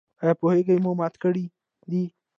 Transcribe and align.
ایا 0.21 0.33
پرهیز 0.39 0.67
مو 0.83 0.91
مات 0.99 1.15
کړی 1.23 1.45
دی؟ 1.89 2.03